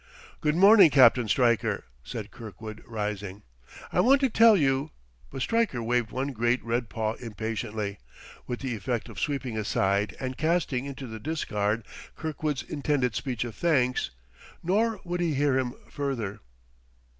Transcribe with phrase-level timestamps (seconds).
[0.39, 3.43] "Good morning, Captain Stryker," said Kirkwood, rising.
[3.93, 4.89] "I want to tell you"
[5.29, 7.99] But Stryker waved one great red paw impatiently,
[8.47, 11.85] with the effect of sweeping aside and casting into the discard
[12.15, 14.09] Kirkwood's intended speech of thanks;
[14.63, 16.39] nor would he hear him further.